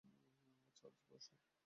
[0.77, 1.31] Charles, বসি?